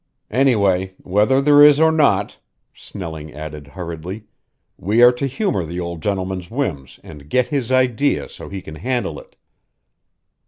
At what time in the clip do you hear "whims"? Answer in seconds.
6.49-6.99